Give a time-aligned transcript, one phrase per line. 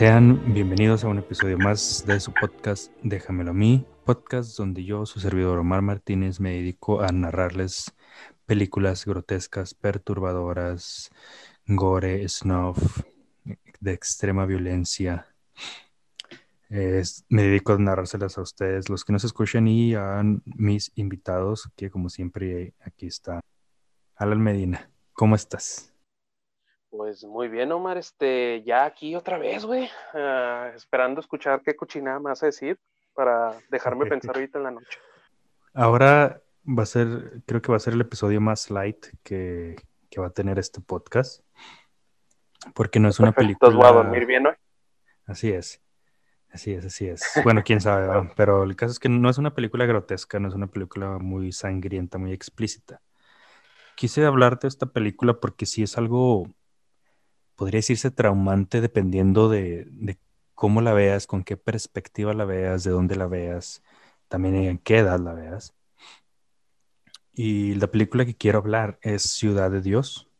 [0.00, 5.04] Sean bienvenidos a un episodio más de su podcast Déjamelo a mí, podcast donde yo,
[5.04, 7.92] su servidor Omar Martínez, me dedico a narrarles
[8.46, 11.10] películas grotescas, perturbadoras,
[11.66, 13.02] gore, snuff,
[13.80, 15.26] de extrema violencia.
[16.70, 21.90] me dedico a narrárselas a ustedes, los que nos escuchan y a mis invitados, que
[21.90, 23.42] como siempre aquí está
[24.16, 24.90] Alan Medina.
[25.12, 25.89] ¿Cómo estás?
[26.90, 27.98] Pues muy bien, Omar.
[27.98, 29.88] Este, ya aquí otra vez, güey.
[30.12, 32.78] Ah, esperando escuchar qué cochinada me vas a decir
[33.14, 34.98] para dejarme pensar ahorita en la noche.
[35.74, 39.76] Ahora va a ser, creo que va a ser el episodio más light que,
[40.18, 41.44] va a tener este podcast.
[42.74, 43.74] Porque no es una película.
[43.74, 44.54] voy a dormir bien hoy.
[45.26, 45.80] Así es.
[46.52, 47.22] Así es, así es.
[47.44, 50.54] Bueno, quién sabe, pero el caso es que no es una película grotesca, no es
[50.54, 53.00] una película muy sangrienta, muy explícita.
[53.94, 56.48] Quise hablarte de esta película porque sí es algo
[57.60, 60.16] podría decirse traumante dependiendo de,
[60.54, 63.82] cómo la veas, con qué perspectiva la veas, de dónde la veas,
[64.28, 65.76] también en qué edad la veas.
[67.34, 70.30] Y la película que quiero hablar es Ciudad de Dios.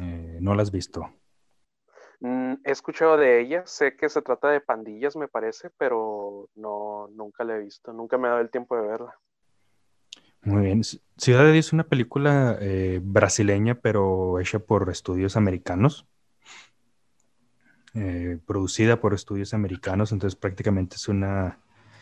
[0.00, 1.06] Eh, ¿No la has visto?
[2.20, 7.08] Mm, he escuchado de ella, sé que se trata de pandillas, me parece, pero no,
[7.08, 9.20] nunca la he visto, nunca me ha dado el tiempo de verla.
[10.42, 10.82] Muy bien.
[11.16, 16.06] Ciudad de Dios es una película eh, brasileña, pero hecha por estudios americanos.
[17.94, 21.58] Eh, producida por estudios americanos, entonces prácticamente es una,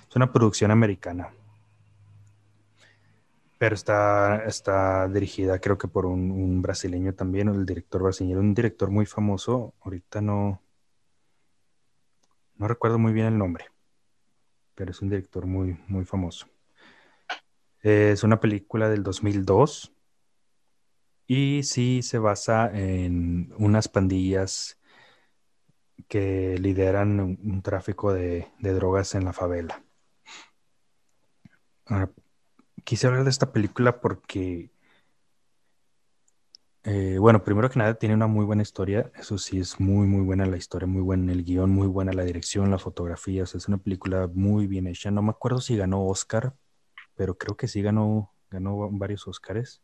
[0.09, 1.31] es una producción americana.
[3.59, 8.55] Pero está, está dirigida creo que por un, un brasileño también, el director brasileño, un
[8.55, 10.63] director muy famoso, ahorita no,
[12.57, 13.67] no recuerdo muy bien el nombre,
[14.75, 16.47] pero es un director muy, muy famoso.
[17.83, 19.93] Es una película del 2002
[21.29, 24.79] y sí se basa en unas pandillas
[26.09, 29.83] que lideran un, tráfico de, drogas en la favela.
[32.85, 34.71] quise hablar de esta película porque,
[36.85, 40.23] eh, bueno, primero que nada tiene una muy buena historia, eso sí es muy, muy
[40.23, 43.79] buena la historia, muy buena el guion, muy buena la dirección, la fotografía, es una
[43.79, 45.11] película muy bien hecha.
[45.11, 46.55] No me acuerdo si ganó Oscar
[47.19, 49.83] pero creo que sí ganó, ganó varios Oscars,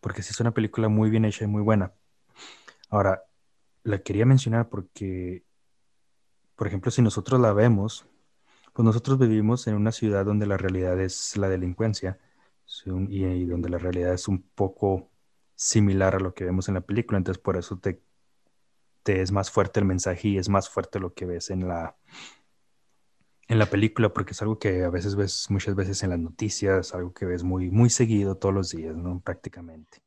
[0.00, 1.92] porque sí es una película muy bien hecha y muy buena.
[2.88, 3.22] Ahora,
[3.82, 5.44] la quería mencionar porque,
[6.56, 8.06] por ejemplo, si nosotros la vemos,
[8.72, 12.18] pues nosotros vivimos en una ciudad donde la realidad es la delincuencia
[12.86, 15.10] y, donde la realidad es un poco
[15.54, 18.00] similar a lo que vemos en la película, entonces por eso te,
[19.02, 21.94] te es más fuerte el mensaje y es más fuerte lo que ves en la,
[23.48, 26.94] en la película, porque es algo que a veces ves muchas veces en las noticias,
[26.94, 29.20] algo que ves muy, muy seguido todos los días, ¿no?
[29.20, 29.98] Prácticamente.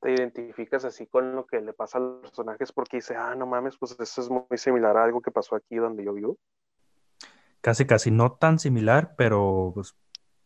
[0.00, 3.46] Te identificas así con lo que le pasa a los personajes porque dice, ah, no
[3.46, 6.38] mames, pues eso es muy similar a algo que pasó aquí donde yo vivo.
[7.60, 9.94] Casi, casi, no tan similar, pero pues,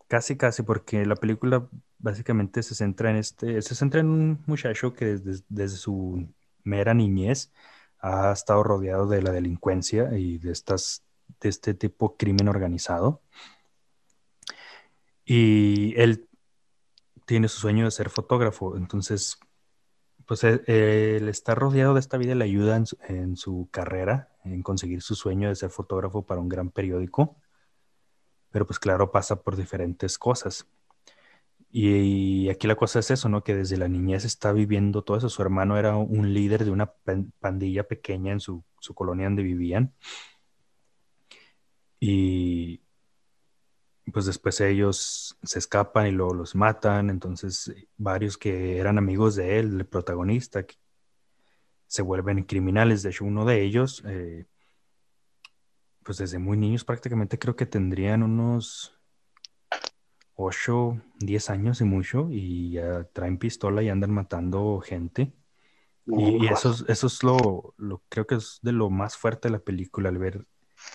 [0.09, 4.95] casi, casi, porque la película básicamente se centra en este, se centra en un muchacho
[4.95, 6.27] que desde, desde su
[6.65, 7.53] mera niñez
[7.99, 11.05] ha estado rodeado de la delincuencia y de estas
[11.41, 13.23] de este tipo crimen organizado.
[15.25, 16.29] Y él
[17.25, 19.39] tiene su sueño de ser fotógrafo, entonces,
[20.27, 20.63] pues e,
[21.17, 22.77] el, estar rodeado de esta vida le ayuda
[23.09, 27.37] en su, carrera, en conseguir su sueño de ser fotógrafo para un gran periódico,
[28.51, 30.67] pero pues claro, pasa por diferentes cosas.
[31.71, 33.45] Y, aquí la cosa es eso, ¿no?
[33.45, 35.29] Que desde la niñez está viviendo todo eso.
[35.29, 36.93] Su hermano era un líder de una
[37.39, 38.65] pandilla pequeña en su
[38.97, 39.95] colonia donde vivían.
[42.01, 42.81] Y
[44.13, 47.11] pues después ellos se escapan y luego los matan.
[47.11, 50.65] Entonces varios que eran amigos de él, el protagonista,
[51.87, 53.03] se vuelven criminales.
[53.03, 54.47] De hecho, uno de ellos, eh,
[56.03, 58.97] pues desde muy niños prácticamente creo que tendrían unos
[60.35, 65.33] 8, 10 años y mucho, y ya traen pistola y andan matando gente.
[66.07, 69.59] Y, eso, eso es lo, lo, creo que es de lo más fuerte de la
[69.61, 70.47] película, al ver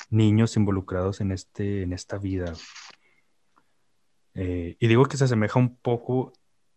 [0.10, 2.54] niños involucrados en, este, en esta vida.
[4.34, 6.34] Eh, y digo que se asemeja un poco,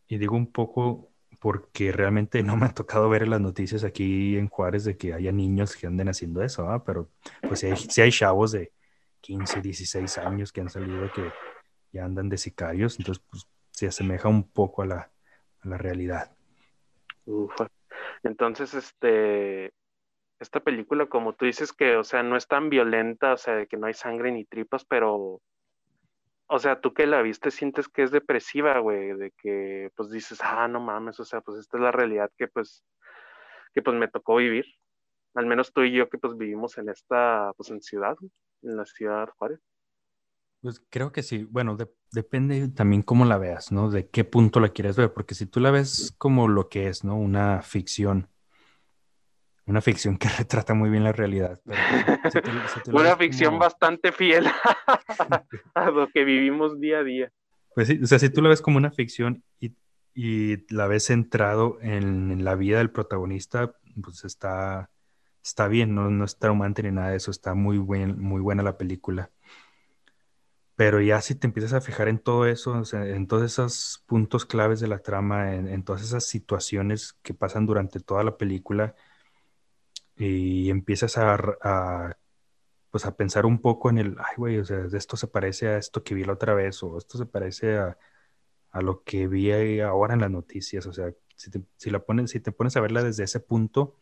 [0.07, 1.11] y digo un poco
[1.41, 5.15] porque realmente no me ha tocado ver en las noticias aquí en Juárez de que
[5.15, 6.85] haya niños que anden haciendo eso, ¿ah?
[6.85, 7.11] pero
[7.43, 8.73] pues si hay, chavos de
[9.21, 11.31] 15, 16 años que han salido que
[11.93, 15.11] ya andan de sicarios, entonces pues se asemeja un poco a la,
[15.61, 16.33] a la realidad.
[18.23, 19.73] Entonces, este,
[20.41, 23.67] esta película, como tú dices, que, o sea, no es tan violenta, o sea, de
[23.67, 25.41] que no hay sangre ni tripas, pero,
[26.47, 30.39] o sea, tú que la viste sientes que es depresiva, güey, de que, pues dices,
[30.43, 32.85] ah, no mames, o sea, pues esta es la realidad que, pues,
[33.75, 34.67] que, pues me tocó vivir.
[35.35, 38.17] al menos tú y yo que pues vivimos en esta, pues en ciudad,
[38.63, 39.61] en la ciudad Juárez.
[40.61, 41.45] Pues creo que sí.
[41.45, 41.77] Bueno,
[42.11, 43.91] depende también cómo la veas, ¿no?
[43.91, 47.05] De qué punto la quieres ver, porque si tú la ves como lo que es,
[47.05, 47.17] ¿no?
[47.17, 48.29] Una ficción,
[49.69, 51.61] una ficción que retrata muy bien la realidad.
[52.87, 54.47] una ficción bastante fiel
[55.75, 57.33] a lo que vivimos día a día.
[57.75, 59.75] Pues sí, o sea, si tú la ves como una ficción y,
[60.75, 64.91] la ves centrado en, la vida del protagonista, pues está,
[65.45, 68.65] está bien, no, no es traumante ni nada de eso, está muy, buen, muy buena
[68.65, 69.31] la película.
[70.75, 74.81] Pero ya si te empiezas a fijar en todo eso, en todos esos puntos claves
[74.81, 78.95] de la trama, en, todas esas situaciones que pasan durante toda la película,
[80.19, 82.17] y empiezas a,
[82.91, 85.79] pues a pensar un poco en el, ay, güey, o sea, esto se parece a
[85.79, 87.97] esto que vi la otra vez, o esto se parece a,
[88.81, 92.41] lo que vi ahora en las noticias, o sea, si te, si la pones, si
[92.41, 93.97] te pones a verla desde ese punto,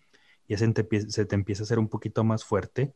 [0.48, 2.94] ya se te, empieza a hacer un poquito más fuerte.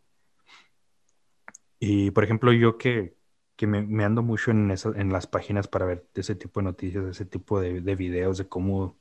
[1.78, 3.16] Y, por ejemplo, yo que,
[3.56, 7.24] que me, ando mucho en, en las páginas para ver ese tipo de noticias, ese
[7.24, 8.99] tipo de, de, videos de cómo,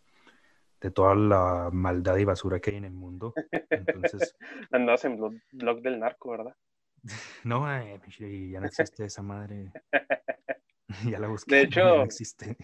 [0.81, 3.34] de toda la maldad y basura que hay en el mundo.
[3.70, 4.36] Entonces...
[4.72, 6.56] Andabas en blog, blog, del narco, ¿verdad?
[7.44, 8.00] No, eh,
[8.52, 9.72] ya no existe esa madre.
[11.06, 11.56] ya la busqué.
[11.56, 12.58] De hecho, no existe.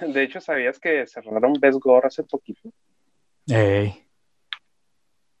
[0.00, 2.72] De hecho, ¿sabías que cerraron Best Gore hace poquito?
[3.46, 4.04] Ey.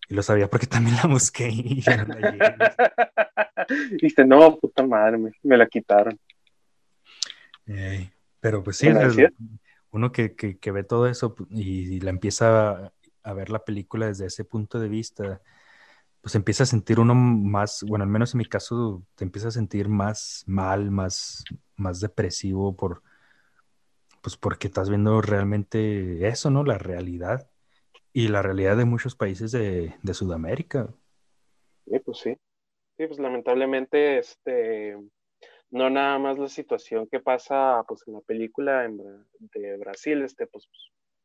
[0.08, 3.66] Y lo sabía porque también la busqué y ya no la
[4.00, 6.18] Dice, no, puta madre, me, la quitaron.
[8.40, 8.88] pero pues sí,
[9.98, 12.92] uno que, que, ve todo eso y, la empieza
[13.22, 15.42] a, ver la película desde ese punto de vista,
[16.22, 19.52] pues empieza a sentir uno más, bueno, al menos en mi caso, te empieza a
[19.52, 21.44] sentir más mal, más,
[21.76, 23.02] más depresivo por,
[24.22, 26.64] pues porque estás viendo realmente eso, ¿no?
[26.64, 27.50] La realidad
[28.12, 30.88] y la realidad de muchos países de, de Sudamérica.
[31.86, 32.38] Sí, pues sí.
[32.96, 34.96] Sí, pues lamentablemente, este,
[35.70, 40.68] no nada más la situación que pasa pues en la película de Brasil, este, pues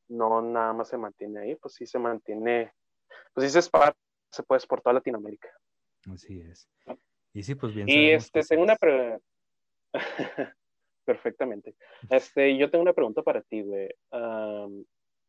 [0.09, 2.71] no nada más se mantiene ahí, pues sí se mantiene,
[3.33, 3.69] pues sí se,
[4.31, 5.49] se puede por toda Latinoamérica.
[6.11, 6.69] Así es.
[7.33, 7.87] Y sí, pues bien.
[7.89, 9.23] Y este, tengo una pregunta.
[11.05, 11.75] Perfectamente.
[12.09, 13.89] Este, yo tengo una pregunta para ti, güey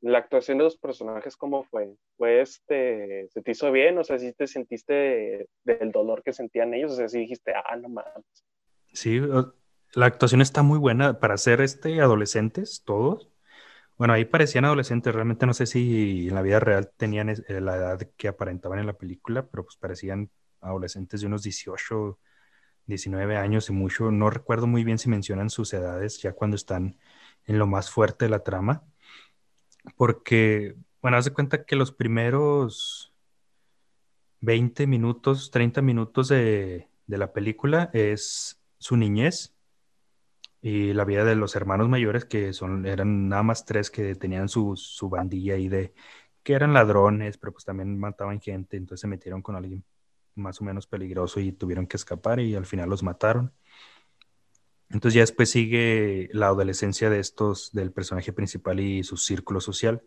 [0.05, 1.97] la actuación de los personajes, ¿cómo fue?
[2.19, 3.97] ¿Fue este, se te hizo bien?
[3.97, 7.77] O sea, si te sentiste del dolor que sentían ellos, o sea, si dijiste, ah,
[7.77, 8.45] no mames.
[8.94, 9.20] Sí,
[9.93, 13.29] la actuación está muy buena para ser este, adolescentes, todos.
[13.99, 17.76] Bueno, ahí parecían adolescentes, realmente no sé si en la vida real tenían eh, la
[17.76, 20.31] edad que aparentaban en la película, pero pues parecían
[20.61, 22.19] adolescentes de unos 18,
[22.87, 24.11] 19 años y mucho.
[24.11, 26.99] No recuerdo muy bien si mencionan sus edades ya cuando están
[27.46, 28.85] en lo más fuerte de la trama
[29.96, 33.12] porque, bueno, haz de cuenta que los primeros
[34.41, 39.55] 20 minutos, 30 minutos de, la película es su niñez
[40.61, 44.51] y la vida de los hermanos mayores, que son, eran nada más tres que tenían
[44.51, 45.94] su, su bandilla ahí de
[46.43, 49.82] que eran ladrones, pero pues también mataban gente, entonces se metieron con alguien
[50.35, 53.55] más o menos peligroso y tuvieron que escapar y al final los mataron.
[54.91, 60.03] Entonces ya después sigue la adolescencia de estos, del personaje principal y su círculo social,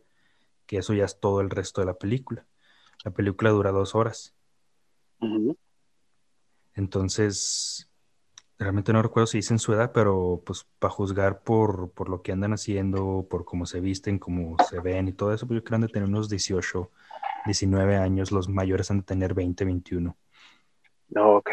[0.68, 2.46] que eso ya es todo el resto de la película.
[3.04, 4.36] La película dura dos horas.
[6.76, 7.87] Entonces,
[8.60, 12.32] realmente no recuerdo si dicen su edad, pero pues para juzgar por, por, lo que
[12.32, 15.70] andan haciendo, por cómo se visten, cómo se ven y todo eso, pues yo creo
[15.70, 16.90] que han de tener unos 18,
[17.46, 20.18] 19 años, los mayores han de tener 20, 21.
[21.16, 21.50] ok.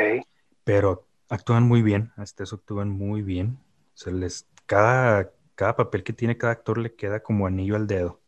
[0.65, 3.59] Pero actúan muy bien, hasta eso actúan muy bien.
[3.93, 8.21] Se les, cada, cada papel que tiene cada actor le queda como anillo al dedo.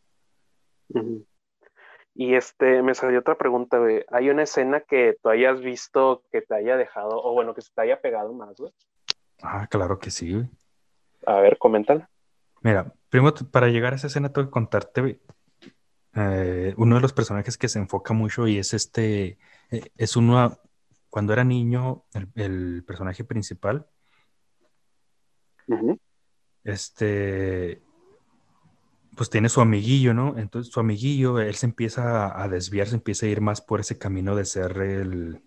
[2.19, 4.03] Y este, me salió otra pregunta, güey.
[4.09, 7.71] ¿Hay una escena que tú hayas visto que te haya dejado, o bueno, que se
[7.71, 8.73] te haya pegado más, güey?
[9.43, 10.49] Ah, claro que sí, güey.
[11.27, 12.09] A ver, coméntala.
[12.63, 15.19] Mira, primero para llegar a esa escena tengo que contarte,
[16.15, 19.37] eh, uno de los personajes que se enfoca mucho y es este,
[19.69, 20.57] eh, es uno,
[21.11, 23.85] cuando era niño, el, personaje principal,
[26.63, 27.83] este,
[29.17, 30.37] pues tiene su amiguillo, ¿no?
[30.37, 33.97] Entonces su amiguillo, él se empieza a desviar, se empieza a ir más por ese
[33.97, 35.41] camino de ser el,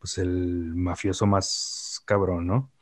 [0.00, 2.72] pues el mafioso más cabrón, ¿no?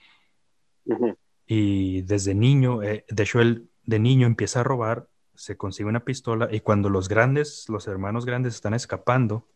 [1.47, 6.05] Y desde niño, eh, de hecho, él de niño empieza a robar, se consigue una
[6.05, 9.47] pistola y cuando los grandes, los hermanos grandes están escapando,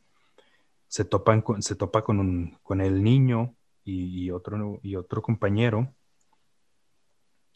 [0.89, 5.95] se, topan se topa con, un, con el niño y, otro, y otro compañero.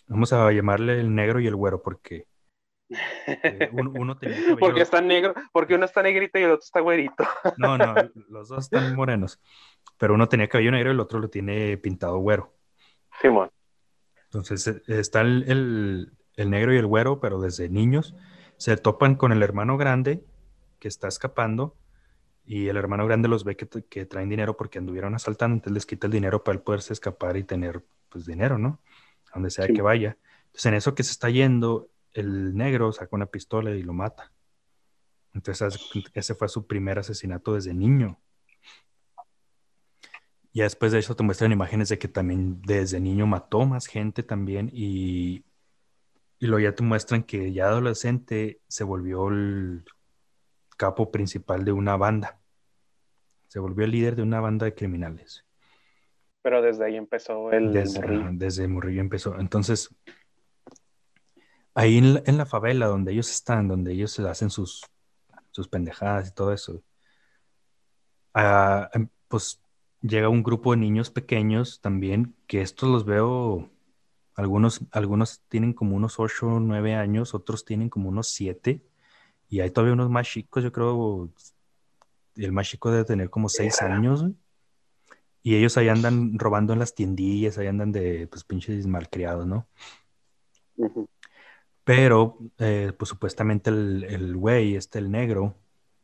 [0.09, 2.27] Vamos a llamarle el negro y el güero porque
[2.89, 4.59] Eh, uno, uno tenía cabello...
[4.59, 7.25] Porque está negro, porque uno está negrito y el otro está güerito.
[7.59, 7.95] No, no,
[8.29, 9.41] los dos están morenos.
[9.99, 12.53] Pero uno tenía cabello negro y el otro lo tiene pintado güero.
[13.21, 13.51] Simón.
[14.27, 18.15] Entonces eh, está el, el, negro y el güero, pero desde niños
[18.59, 20.25] se topan con el hermano grande
[20.79, 21.77] que está escapando
[22.45, 25.87] y el hermano grande los ve que, que, traen dinero porque anduvieron asaltando, entonces les
[25.87, 28.81] quita el dinero para él poderse escapar y tener pues dinero, ¿no?
[29.31, 30.17] A donde sea que vaya.
[30.47, 31.91] Entonces en eso que se está yendo,
[32.21, 34.33] el negro saca una pistola y lo mata.
[35.35, 35.79] Entonces
[36.15, 38.19] ese fue su primer asesinato desde niño.
[40.53, 44.23] Y después de eso te muestran imágenes de que también desde niño mató más gente
[44.23, 45.45] también y,
[46.39, 49.85] y luego ya te muestran que ya adolescente se volvió el
[50.79, 52.41] capo principal de una banda.
[53.49, 55.45] Se volvió el líder de una banda de criminales.
[56.41, 58.01] Pero desde ahí empezó el desde.
[58.33, 59.39] Desde Murillo empezó.
[59.39, 59.95] Entonces,
[61.77, 64.83] ahí en la, favela donde ellos están, donde ellos hacen sus,
[65.51, 66.83] sus pendejadas y todo eso,
[68.33, 69.61] ah, em, pues
[70.01, 73.71] llega un grupo de niños pequeños también, que estos los veo,
[74.35, 78.83] algunos, algunos tienen como unos 8 o 9 años, otros tienen como unos 7,
[79.51, 81.31] y hay todavía unos más chicos, yo creo,
[82.37, 84.25] el más chico debe tener como 6 años,
[85.43, 89.69] y ellos ahí andan robando en las tiendillas, ahí andan de, pues, pinches malcriados, ¿no?
[91.87, 95.55] Pero, eh, pues supuestamente el güey, este, el negro,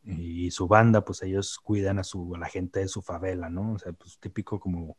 [0.04, 3.74] y su banda, pues ellos cuidan a, su, a la gente de su favela, ¿no?
[3.74, 4.96] O sea, pues típico como,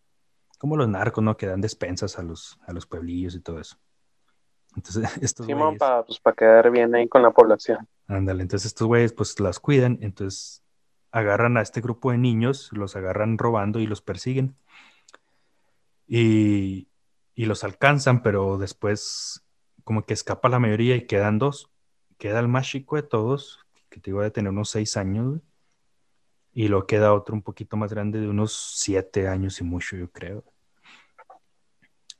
[0.57, 1.35] como los narcos, ¿no?
[1.35, 3.77] Que dan despensas a los, a los pueblillos y todo eso.
[4.75, 7.87] Entonces, estos sí, para pues, quedar bien ahí con la población.
[8.07, 10.63] Ándale, entonces estos güeyes pues las cuidan, entonces
[11.11, 14.55] agarran a este grupo de niños, los agarran robando y los persiguen.
[16.07, 16.87] Y,
[17.35, 19.45] y los alcanzan, pero después
[19.83, 21.69] como que escapa la mayoría y quedan dos.
[22.17, 23.59] Queda el más chico de todos,
[23.89, 25.41] que te iba a tener unos seis años,
[26.53, 30.09] y lo queda otro un poquito más grande de unos siete años y mucho, yo
[30.11, 30.43] creo.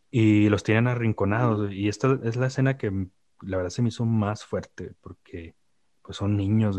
[0.09, 3.07] Y los tienen arrinconados, y esta es la escena que
[3.41, 5.55] la verdad se me hizo más fuerte, porque
[6.01, 6.77] pues son niños.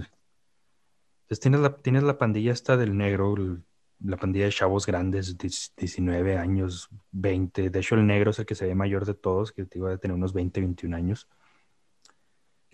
[1.22, 3.34] Entonces tienes la, tienes la pandilla esta del negro,
[4.00, 7.70] la pandilla de chavos grandes, 19 años, 20.
[7.70, 9.92] De hecho, el negro es el que se ve mayor de todos, que te iba
[9.92, 11.28] a tener unos 20, 21 años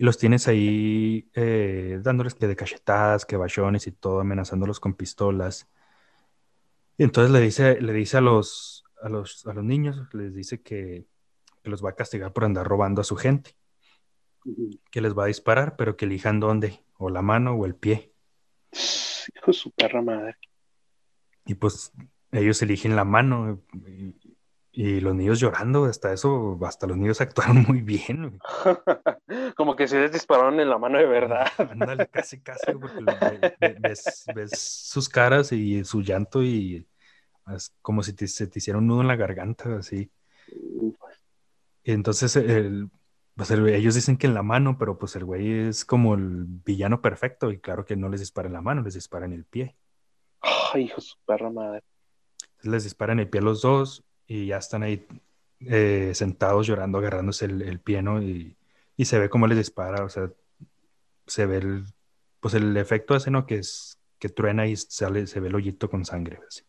[0.01, 4.95] y los tienes ahí eh, dándoles que de cachetadas, que bachones y todo, amenazándolos con
[4.95, 5.69] pistolas.
[6.97, 10.59] Y entonces le dice, le dice a los, a los, a los niños, les dice
[10.63, 11.05] que,
[11.63, 13.55] los va a castigar por andar robando a su gente.
[14.89, 18.11] Que les va a disparar, pero que elijan dónde, o la mano o el pie.
[18.71, 20.35] Hijo su perra madre.
[21.45, 21.91] Y pues
[22.31, 23.61] ellos eligen la mano.
[24.73, 28.39] Y los niños llorando, hasta eso, hasta los niños actuaron muy bien.
[29.55, 31.47] Como que se les dispararon en la mano de verdad.
[31.57, 33.05] Ándale, casi, casi, porque
[34.33, 36.87] ves, sus caras y su llanto y
[37.55, 40.11] es como si se te hiciera un nudo en la garganta, así.
[41.83, 42.37] Y entonces
[43.35, 47.01] pues ellos dicen que en la mano, pero pues el güey es como el villano
[47.01, 49.75] perfecto y claro que no les dispara en la mano, les dispara en el pie.
[50.73, 51.83] Ay, hijo su perra madre.
[52.63, 55.05] les dispara en el pie a los dos y ya están ahí
[55.61, 58.21] eh, sentados llorando, agarrándose el, el pie, ¿no?
[58.21, 58.55] Y,
[58.95, 60.31] y, se ve cómo les dispara, o sea,
[61.27, 61.85] se ve el,
[62.39, 63.45] pues el efecto ese, ¿no?
[63.45, 66.39] Que es que truena y sale, se ve el hoyito con sangre.
[66.47, 66.63] Así.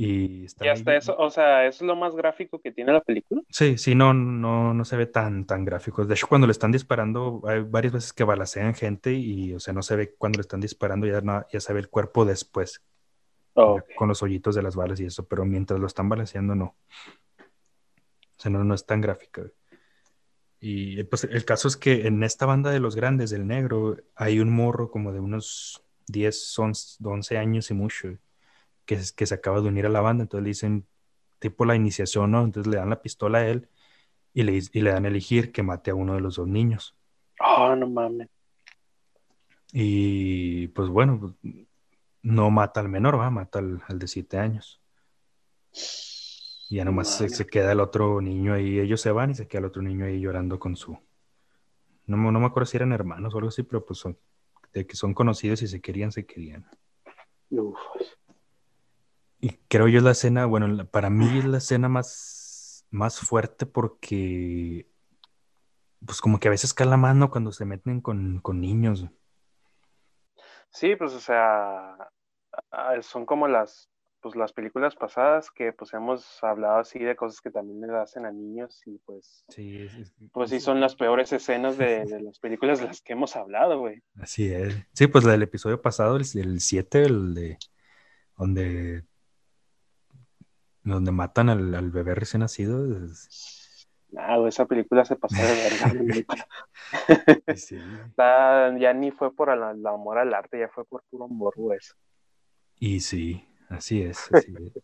[0.00, 3.42] Y, y hasta eso, o sea, ¿eso es lo más gráfico que tiene la película?
[3.50, 6.04] Sí, sí, no, no, no se ve tan, tan gráfico.
[6.04, 9.74] De hecho, cuando le están disparando, hay varias veces que balacean gente y, o sea,
[9.74, 12.84] no se ve cuando le están disparando, ya, no, ya se ve el cuerpo después,
[13.54, 16.76] Oh, con los hoyitos de las balas y eso, pero mientras lo están balanceando, no.
[17.40, 19.42] O sea, no, no es tan gráfica.
[20.60, 24.38] Y pues el caso es que en esta banda de los grandes, del negro, hay
[24.38, 26.56] un morro como de unos 10,
[27.02, 28.16] 11 años y mucho,
[28.88, 30.86] que, que se acaba de unir a la banda, entonces le dicen
[31.38, 32.42] tipo la iniciación, ¿no?
[32.42, 33.68] Entonces le dan la pistola a él
[34.32, 36.96] y le, y le dan a elegir que mate a uno de los dos niños.
[37.38, 38.28] Oh, no mames.
[39.74, 41.34] Y pues bueno, pues,
[42.22, 44.80] no mata al menor, va, mata al, de siete años.
[46.70, 49.60] Y ya nomás se, queda el otro niño ahí, ellos se van y se queda
[49.60, 50.98] el otro niño ahí llorando con su...
[52.06, 54.18] No, no me acuerdo si eran hermanos o algo así, pero pues son,
[54.72, 56.66] de que son conocidos y se querían, se querían.
[59.40, 64.88] Y creo yo la escena, bueno, para mí es la escena más, más fuerte porque,
[66.04, 69.06] pues como que a veces cae la mano cuando se meten con, con niños.
[70.70, 71.96] Sí, pues o sea,
[73.02, 73.88] son como las
[74.20, 78.26] pues las películas pasadas que pues hemos hablado así de cosas que también le hacen
[78.26, 79.86] a niños y pues Sí,
[80.32, 84.02] pues sí son las peores escenas de, las películas de las que hemos hablado, güey.
[84.20, 84.74] Así es.
[84.92, 87.58] Sí, pues la del episodio pasado, el 7, el, de
[88.36, 89.04] donde
[90.94, 92.86] donde matan al, bebé recién nacido.
[94.16, 96.26] Ah, esa película se pasó de verdad.
[97.56, 97.78] sí.
[98.80, 101.94] ya ni fue por el, amor al arte, ya fue por puro morbo eso.
[102.80, 104.32] Y sí, así es.
[104.32, 104.82] Así es.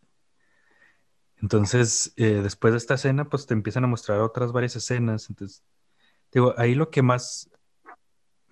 [1.40, 5.28] Entonces, eh, después de esta escena, pues te empiezan a mostrar otras varias escenas.
[5.28, 5.62] Entonces,
[6.32, 7.50] digo, ahí lo que más,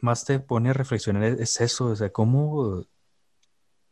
[0.00, 2.86] más te pone a reflexionar es, eso, o sea, cómo, o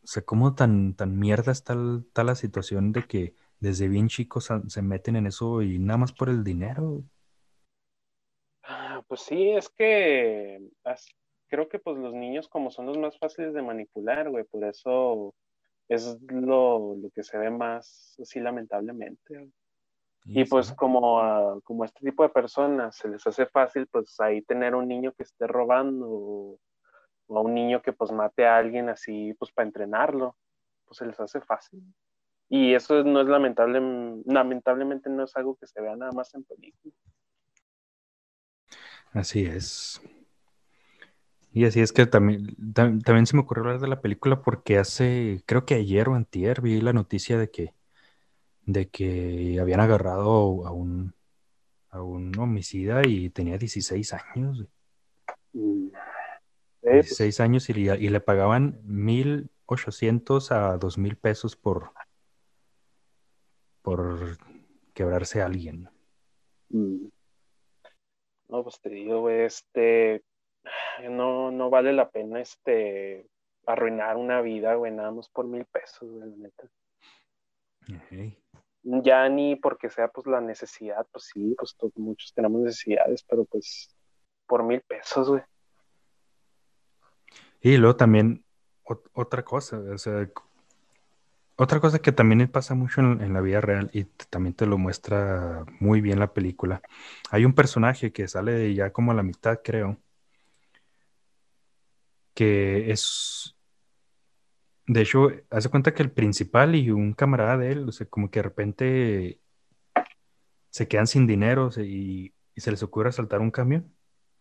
[0.03, 4.81] sea, cómo tan, tan mierda está, está la situación de que desde bien chicos se
[4.81, 7.03] meten en eso y nada más por el dinero.
[8.63, 10.59] Ah, pues sí, es que
[11.47, 15.35] creo que pues los niños como son los más fáciles de manipular, güey, por eso
[15.87, 19.51] es lo, que se ve más así lamentablemente.
[20.25, 24.43] Y, pues como como a este tipo de personas se les hace fácil pues ahí
[24.43, 26.59] tener un niño que esté robando o,
[27.25, 30.35] o a un niño que pues mate a alguien así pues para entrenarlo,
[30.85, 31.83] pues se les hace fácil.
[32.53, 33.79] Y eso no es lamentable,
[34.25, 36.93] lamentablemente no es algo que se vea nada más en películas.
[39.13, 40.01] Así es.
[41.53, 45.41] Y así es que también, también se me ocurrió hablar de la película porque hace,
[45.45, 47.73] creo que ayer o antier vi la noticia de que,
[48.65, 51.15] de que habían agarrado a un,
[51.87, 54.67] a un homicida y tenía 16 años.
[55.53, 57.43] 16 mm.
[57.43, 61.93] años y, y le pagaban 1.800 a 2.000 pesos por,
[63.81, 64.37] por
[64.93, 65.89] quebrarse a alguien.
[66.69, 67.07] Mm.
[68.49, 70.23] No, pues te digo, este,
[71.09, 73.27] no, no vale la pena, este,
[73.65, 76.69] arruinar una vida, güey, nada más por mil pesos, güey, la neta.
[78.83, 83.45] Ya ni porque sea, pues, la necesidad, pues sí, pues todos, muchos tenemos necesidades, pero
[83.45, 83.95] pues,
[84.47, 85.43] por mil pesos, güey.
[87.61, 88.43] Y luego también,
[89.13, 90.29] otra cosa, o sea,
[91.61, 95.63] otra cosa que también pasa mucho en, la vida real y también te lo muestra
[95.79, 96.81] muy bien la película.
[97.29, 99.99] Hay un personaje que sale ya como a la mitad, creo,
[102.33, 103.55] que es,
[104.87, 108.31] de hecho, hace cuenta que el principal y un camarada de él, o sea, como
[108.31, 109.39] que de repente
[110.71, 113.95] se quedan sin dinero y, se les ocurre saltar un camión,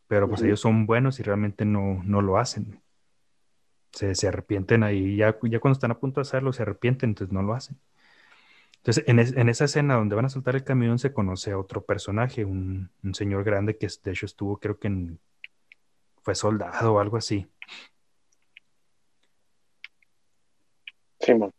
[0.06, 2.82] pero pues ellos son buenos y realmente no, no lo hacen
[3.92, 7.42] se, arrepienten ahí, ya, ya cuando están a punto de hacerlo, se arrepienten, entonces no
[7.42, 7.78] lo hacen.
[8.78, 12.44] Entonces, en, esa escena donde van a saltar el camión, se conoce a otro personaje,
[12.44, 15.20] un, señor grande que de hecho estuvo, creo que en,
[16.22, 17.46] fue soldado o algo así.
[21.20, 21.52] Simón.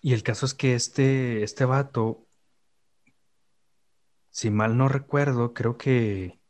[0.00, 2.26] Y el caso es que este, este vato,
[4.30, 6.41] si mal no recuerdo, creo que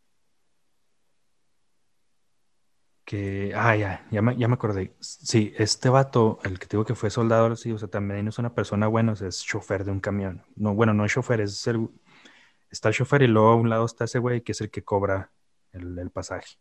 [3.04, 4.94] que, ah, ya, ya me, ya me acordé.
[5.00, 8.54] Sí, este vato, el que digo que fue soldado, sí, o sea, también es una
[8.54, 10.42] persona buena, es chofer de un camión.
[10.56, 11.88] No, bueno, no es chofer, es el,
[12.70, 14.84] está el chofer y luego a un lado está ese güey que es el que
[14.84, 15.32] cobra
[15.72, 16.58] el, pasaje.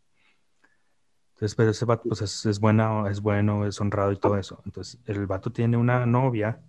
[1.34, 4.62] Entonces, pero ese vato, pues es, es, buena, es bueno, es honrado y todo eso.
[4.64, 6.60] Entonces, el vato tiene una novia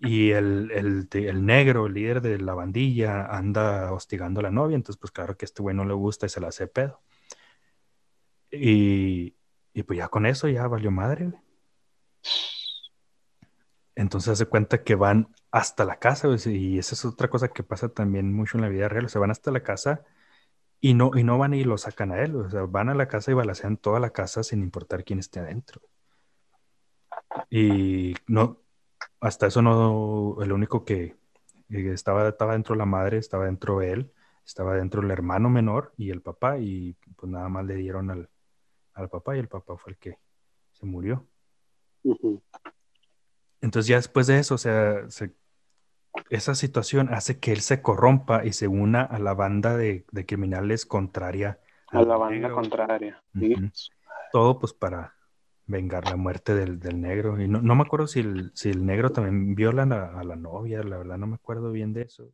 [0.00, 4.76] y el, el, el, negro, el líder de la bandilla, anda hostigando a la novia.
[4.76, 7.00] Entonces, pues claro que este güey no le gusta y se la hace pedo.
[8.50, 9.32] Y,
[9.86, 11.32] pues ya con eso ya valió madre.
[13.94, 17.88] Entonces hace cuenta que van hasta la casa, y esa es otra cosa que pasa
[17.88, 20.04] también mucho en la vida real, o sea, van hasta la casa
[20.80, 23.08] y no, y no van y lo sacan a él, o sea, van a la
[23.08, 25.80] casa y balacean toda la casa sin importar quién esté adentro.
[27.50, 28.62] Y no,
[29.20, 31.16] hasta eso no, el único que
[31.70, 34.12] estaba, estaba dentro la madre, estaba dentro él,
[34.44, 38.28] estaba dentro el hermano menor y el papá, y pues nada más le dieron al,
[38.96, 40.18] al papá y el papá fue el que
[40.72, 41.26] se murió.
[43.60, 45.06] Entonces ya después de eso, o sea,
[46.30, 50.86] esa situación hace que él se corrompa y se una a la banda de, criminales
[50.86, 51.60] contraria.
[51.88, 53.22] A la banda contraria.
[54.32, 55.14] Todo pues para
[55.66, 57.40] vengar la muerte del, negro.
[57.40, 60.96] Y no, me acuerdo si el, si el negro también viola a, la novia, la
[60.96, 62.30] verdad no me acuerdo bien de eso.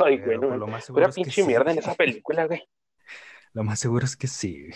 [0.00, 2.62] Ay, güey, pues, lo más seguro pinche mierda en esa película, güey.
[3.52, 4.68] Lo más seguro es que sí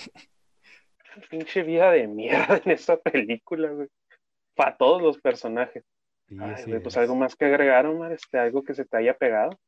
[1.28, 3.88] pinche vida de mierda en esa película, güey.
[4.54, 5.84] Para todos los personajes.
[6.82, 9.58] pues algo más que agregaron, este, algo que se te haya pegado.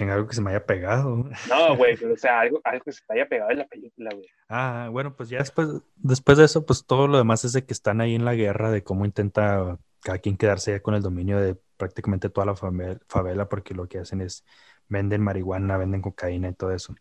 [0.00, 1.28] algo que se me haya pegado.
[1.48, 4.10] No, güey, pero o sea, algo, algo que se te haya pegado en la película,
[4.12, 4.26] güey.
[4.48, 7.72] Ah, bueno, pues ya después, después de eso, pues todo lo demás es de que
[7.72, 11.38] están ahí en la guerra, de cómo intenta cada quien quedarse ya con el dominio
[11.38, 14.44] de prácticamente toda la favela, porque lo que hacen es
[14.88, 16.94] venden marihuana, venden cocaína y todo eso.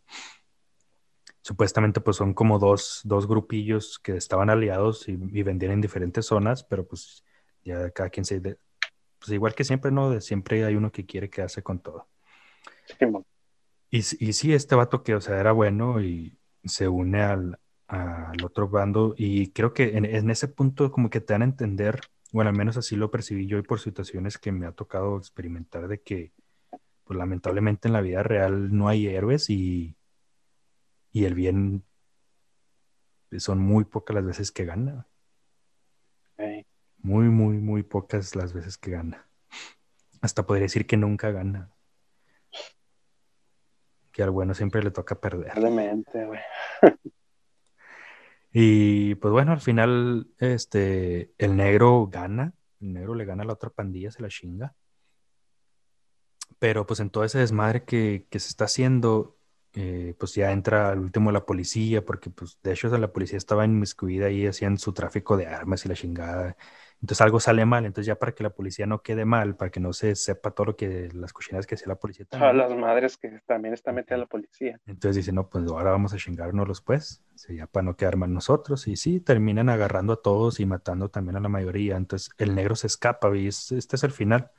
[1.42, 6.64] Supuestamente pues son como dos, dos grupillos que estaban aliados y, vendían en diferentes zonas,
[6.64, 7.24] pero pues
[7.64, 8.42] ya cada quien se...
[8.42, 10.10] pues igual que siempre, ¿no?
[10.10, 12.08] De siempre hay uno que quiere quedarse con todo.
[13.90, 17.60] y, y sí, este vato que, o sea, era bueno y se une al,
[18.44, 22.00] otro bando y creo que en, en, ese punto como que te dan a entender,
[22.32, 25.88] bueno, al menos así lo percibí yo y por situaciones que me ha tocado experimentar
[25.88, 26.32] de que
[27.04, 29.96] pues lamentablemente en la vida real no hay héroes y,
[31.12, 31.84] y el bien
[33.38, 35.08] son muy pocas las veces que gana.
[37.02, 39.26] Muy, muy, muy pocas las veces que gana.
[40.22, 41.72] Hasta podría decir que nunca gana.
[44.12, 45.54] Que al bueno siempre le toca perder.
[46.26, 46.40] güey.
[48.52, 52.54] y pues bueno, al final, este, el negro gana.
[52.82, 54.76] El negro le gana a la otra pandilla, se la chinga.
[56.60, 59.39] Pero pues en todo ese desmadre que, se está haciendo,
[59.74, 63.66] eh, pues ya entra al último la policía, porque pues de hecho la policía estaba
[63.66, 66.58] inmiscuida y hacían su tráfico de armas y la chingada.
[67.02, 69.80] Entonces algo sale mal, entonces ya para que la policía no quede mal, para que
[69.80, 72.58] no se sepa todo lo que las cochinas que hacía la policía también.
[72.58, 74.82] las madres que también está metida la policía.
[74.86, 78.86] Entonces dice, no, pues ahora vamos a chingarnos pues, ya para no quedar mal nosotros.
[78.88, 81.96] Y sí, terminan agarrando a todos y matando también a la mayoría.
[81.96, 84.52] Entonces el negro se escapa y este es el final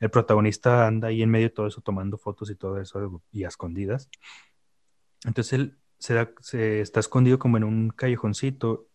[0.00, 3.44] el protagonista anda ahí en medio de todo eso tomando fotos y todo eso y
[3.44, 4.08] a escondidas.
[5.24, 8.88] Entonces él se, está escondido como en un callejoncito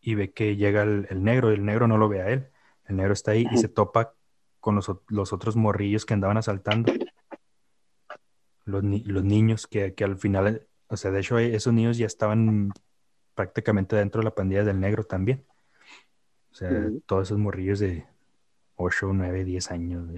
[0.00, 2.48] y ve que llega el, negro y el negro no lo ve a él.
[2.86, 4.14] El negro está ahí y se topa
[4.60, 6.92] con los, otros morrillos que andaban asaltando.
[8.64, 12.70] Los, niños que, al final, o sea, de hecho esos niños ya estaban
[13.34, 15.44] prácticamente dentro de la pandilla del negro también.
[16.50, 18.06] O sea, todos esos morrillos de,
[18.76, 20.08] 8, 9, 10 años.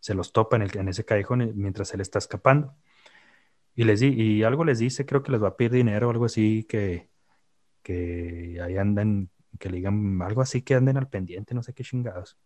[0.00, 2.74] Se los topa en, el, en ese callejón eh, mientras él está escapando.
[3.74, 6.10] Y, les di, y algo les dice, creo que les va a pedir dinero o
[6.10, 7.10] algo así, que,
[7.82, 11.82] que ahí andan, que le digan algo así, que anden al pendiente, no sé qué
[11.82, 12.38] chingados.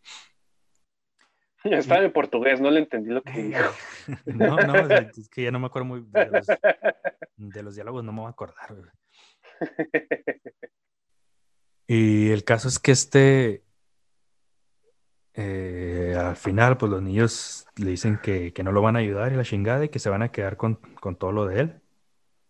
[1.65, 3.65] Estaba en portugués, no le entendí lo que dijo.
[4.27, 4.75] no, no,
[5.17, 6.47] es que ya no me acuerdo muy de los,
[7.37, 8.93] de los diálogos, no me voy a acordar.
[11.87, 13.65] Y el caso es que este,
[15.41, 19.37] eh, al final, pues los niños le dicen que, no lo van a ayudar y
[19.37, 20.81] la chingada y que se van a quedar con,
[21.17, 21.81] todo lo de él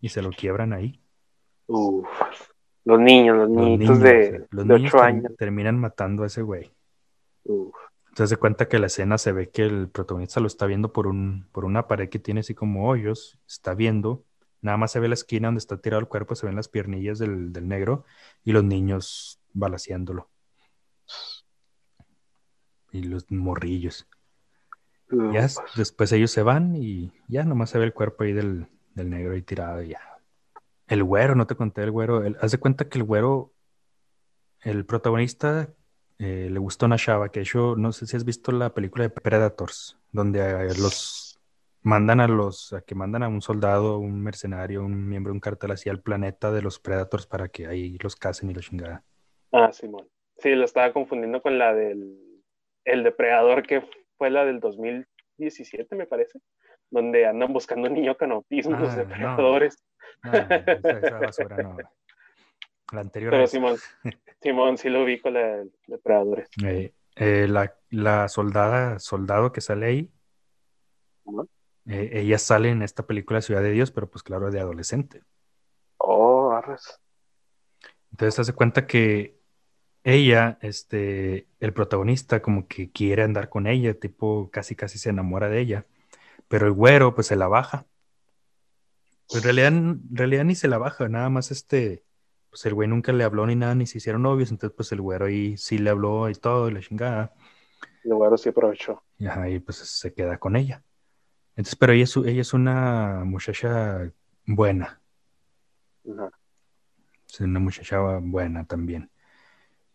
[0.01, 0.99] y se lo quiebran ahí.
[1.67, 5.35] los niños, los, niños de, los niños años.
[5.37, 6.71] terminan matando a ese güey.
[7.45, 11.05] Entonces se cuenta que la escena se ve que el protagonista lo está viendo por,
[11.05, 14.23] un, por una pared que tiene así como hoyos, está viendo,
[14.61, 17.19] nada más se ve la esquina donde está tirado el cuerpo, se ven las piernillas
[17.19, 18.05] del, del negro
[18.43, 20.28] y los niños balaseándolo
[22.91, 24.07] y los morrillos.
[25.09, 25.57] ya pues.
[25.75, 29.41] después ellos se van y ya nomás se ve el cuerpo ahí del, negro ahí
[29.41, 30.01] tirado y ya.
[30.87, 32.23] El güero, no te conté el güero.
[32.41, 33.53] haz de cuenta que el güero,
[34.61, 35.69] el protagonista,
[36.17, 39.03] eh, le gustó una chava, que de hecho, no sé si has visto la película
[39.03, 41.39] de Predators, donde los
[41.81, 45.39] mandan a los, a que mandan a un soldado, un mercenario, un miembro de un
[45.39, 49.03] cartel así al planeta de los Predators para que ahí los casen y los chingada.
[49.51, 50.07] Ah, Simón.
[50.37, 52.28] Sí, lo estaba confundiendo con la del
[52.91, 53.83] el depredador que
[54.17, 56.39] fue la del 2017, me parece,
[56.89, 59.83] donde andan buscando un niño con autismo los ah, depredadores.
[60.23, 61.77] No, esa, basura no.
[62.91, 63.31] La anterior.
[63.31, 63.77] Pero Simón,
[64.41, 66.49] Simón sí lo vi con la de depredadores.
[66.65, 70.11] Eh, eh, la, la, soldada, soldado que sale ahí,
[71.85, 75.23] eh, ella sale en esta película Ciudad de Dios, pero pues claro, de adolescente.
[75.97, 77.01] Oh, arras.
[78.11, 79.38] Entonces, hace cuenta que
[80.03, 85.49] ella, este, el protagonista como que quiere andar con ella, tipo casi casi se enamora
[85.49, 85.85] de ella,
[86.47, 87.85] pero el güero pues se la baja.
[89.27, 92.03] Pues en realidad, en realidad ni se la baja, nada más este,
[92.49, 95.01] pues el güey nunca le habló ni nada, ni se hicieron novios, entonces pues el
[95.01, 97.33] güero ahí sí le habló y todo, y la chingada.
[98.03, 99.03] El güero sí aprovechó.
[99.17, 100.83] Y ahí pues se queda con ella.
[101.55, 104.11] Entonces, pero ella es, ella es una muchacha
[104.45, 105.01] buena.
[107.27, 109.11] Es una muchacha buena también.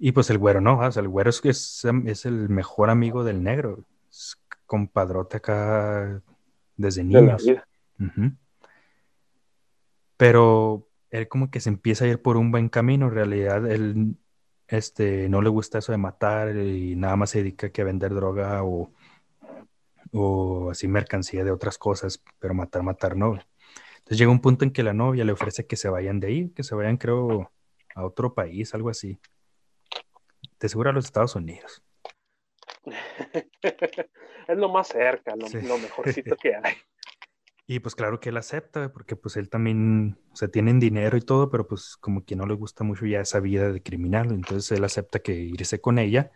[0.06, 3.24] Y pues el güero no, o sea, el güero es, es, es el mejor amigo
[3.24, 3.86] del negro.
[4.10, 4.36] Es
[4.66, 6.20] compadrote acá
[6.76, 7.42] desde niños.
[10.18, 13.06] Pero él como que se empieza a ir por un buen camino.
[13.06, 14.16] En realidad, él
[14.68, 18.62] este, no le gusta eso de matar y nada más se dedica a vender droga
[18.62, 18.92] o,
[20.12, 23.38] o así mercancía de otras cosas, pero matar, matar no.
[24.00, 26.50] Entonces llega un punto en que la novia le ofrece que se vayan de ahí,
[26.50, 27.50] que se vayan, creo,
[27.94, 29.18] a otro país, algo así.
[30.60, 31.82] De seguro a los Estados Unidos.
[34.48, 36.74] es lo más cerca, lo, lo mejorcito que hay.
[37.66, 41.22] Y pues claro que él acepta, porque pues él también, o sea, tienen dinero y
[41.22, 44.70] todo, pero pues como que no le gusta mucho ya esa vida de criminal, entonces
[44.76, 46.30] él acepta que irse con ella.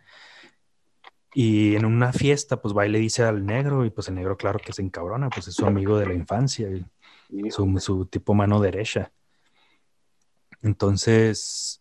[1.35, 4.37] Y en una fiesta, pues va y le dice al negro, y pues el negro
[4.37, 6.67] claro que se encabrona, pues es su amigo de la infancia,
[7.29, 9.11] y su, su tipo mano derecha.
[10.63, 11.78] Entonces,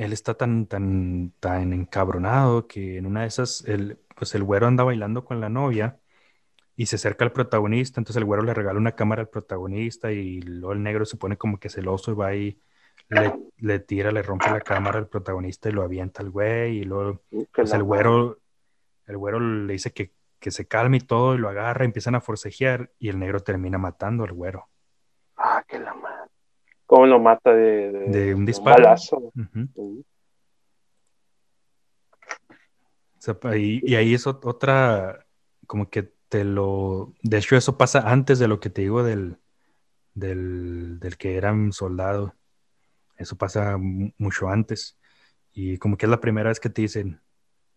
[0.00, 4.66] él está tan, tan, tan encabronado que en una de esas, el, pues el güero
[4.66, 6.00] anda bailando con la novia
[6.74, 10.40] y se acerca al protagonista, entonces el güero le regala una cámara al protagonista y
[10.40, 12.62] luego el negro se pone como que celoso y va y
[13.58, 16.78] le, tira, le rompe la cámara al protagonista y lo avienta al güey.
[16.78, 18.38] Y luego uh, pues el güero,
[19.06, 20.14] el güero le dice que,
[20.50, 24.24] se calme y todo y lo agarra, empiezan a forcejear y el negro termina matando
[24.24, 24.70] al güero.
[25.36, 26.30] Ah, que la madre.
[26.90, 27.54] ¿Cómo lo mata?
[27.54, 28.96] De, un disparo.
[29.36, 30.02] Uh.
[33.54, 35.24] y, y, ahí es otra,
[35.68, 37.14] como que te lo...
[37.22, 39.38] De hecho, eso pasa antes de lo que te digo del,
[40.14, 42.34] del, del que era un soldado.
[43.16, 44.98] Eso pasa mucho antes.
[45.52, 47.20] Y como que es la primera vez que te dicen,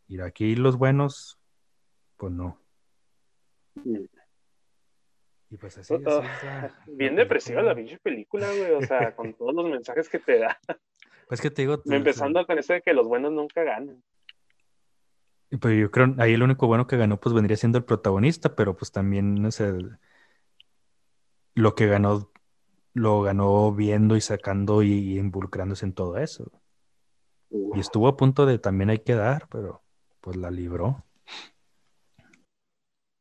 [0.07, 1.37] ir aquí los buenos,
[2.17, 2.57] pues no.
[5.53, 5.93] Y pues así,
[6.87, 8.71] Bien depresiva la pinche película, güey.
[8.71, 10.59] O sea, con todos los mensajes que te da.
[11.27, 11.79] Pues que te digo.
[11.85, 14.03] Empezando con eso de que los buenos nunca ganan.
[15.61, 18.75] Pues yo creo, ahí el único bueno que ganó, pues vendría siendo el protagonista, pero
[18.75, 19.71] pues también, no sé,
[21.53, 22.31] lo que ganó,
[22.95, 26.51] lo ganó viendo y sacando y, involucrándose en todo eso.
[27.51, 29.83] Y estuvo a punto de también hay que dar, pero
[30.19, 31.05] pues la libró.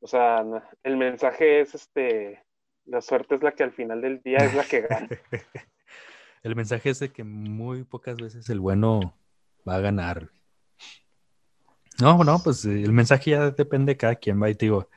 [0.02, 0.44] O sea,
[0.82, 2.44] el mensaje es este,
[2.86, 5.08] la suerte es la que al final del día es la que gana.
[6.42, 9.16] el mensaje es de que muy pocas veces el bueno
[9.66, 10.28] va a ganar.
[12.00, 14.88] No, no, pues eh, el mensaje ya depende de cada quien, va y te digo.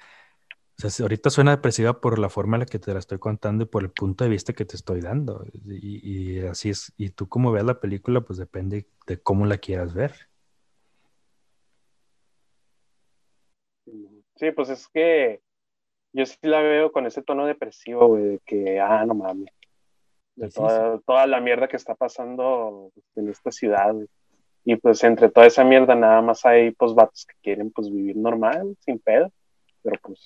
[0.83, 3.63] O sea, ahorita suena depresiva por la forma en la que te la estoy contando
[3.63, 5.45] y por el punto de vista que te estoy dando.
[5.53, 6.91] Y, así es.
[6.97, 10.29] Y tú como veas la película, pues depende de cómo la quieras ver.
[14.35, 15.41] Sí, pues es que
[16.13, 19.49] yo sí la veo con ese tono depresivo, güey, de que, ah, no mames.
[20.35, 24.07] De toda, toda la mierda que está pasando en esta ciudad, güey.
[24.65, 28.17] Y pues entre toda esa mierda nada más hay pues vatos que quieren pues vivir
[28.17, 29.31] normal, sin pedo,
[29.83, 30.19] pero pues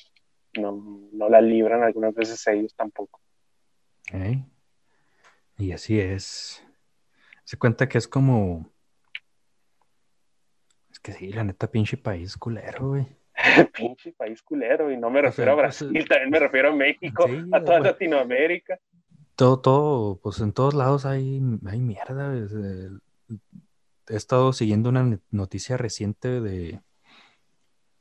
[0.58, 3.20] no, no la libran algunas veces ellos tampoco.
[5.58, 6.64] Y así es.
[7.44, 8.72] Se cuenta que es como...
[10.90, 13.19] Es que sí, la neta, pinche país culero, güey.
[13.74, 17.26] pinche país culero, y no me refiero a pues, Brasil, también me refiero a México,
[17.52, 18.80] a toda Latinoamérica.
[19.36, 22.34] Todo, todo, pues en todos lados hay, hay mierda
[24.10, 26.82] he estado siguiendo una noticia reciente de...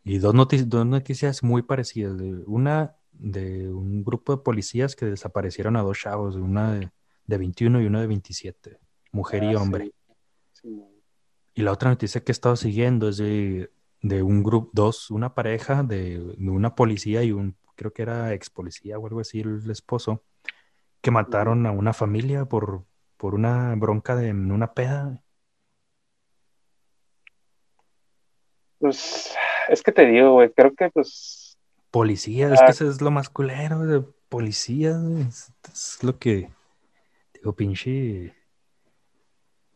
[0.04, 0.34] Y dos,
[0.66, 2.16] dos noticias muy parecidas.
[2.16, 6.80] De, una de un grupo de policías que desaparecieron a dos chavos, una
[7.26, 8.78] de, 21 y una de 27,
[9.12, 9.92] mujer y ah, hombre.
[11.52, 13.70] Y la otra noticia que he estado siguiendo es de,
[14.02, 18.98] un grupo, dos, una pareja de, una policía y un, creo que era ex policía
[18.98, 20.22] o algo así, el esposo,
[21.00, 22.84] que mataron a una familia por,
[23.16, 25.22] por una bronca de una peda.
[28.78, 29.34] Pues
[29.68, 31.58] es que te digo, güey, creo que pues...
[31.90, 32.70] Policía, es que ah.
[32.70, 34.96] eso es lo más culero de policía,
[35.28, 36.50] es, lo que...
[37.34, 38.34] Digo, pinche...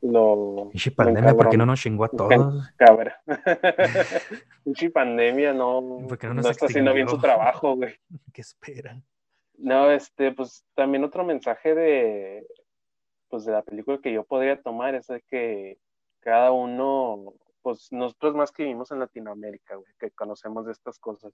[0.02, 0.68] Lo...
[0.70, 2.70] Pinche pandemia, ¿por qué no nos chingó a todos?
[2.76, 3.22] Cabra.
[4.64, 7.94] pinche pandemia no, no, no está haciendo bien su trabajo, güey.
[8.34, 9.04] ¿Qué esperan?
[9.56, 12.46] No, este, pues también otro mensaje de,
[13.28, 15.78] pues de la película que yo podría tomar es de que
[16.20, 21.32] cada uno pues nosotros más que vivimos en Latinoamérica, güey, que conocemos de estas cosas,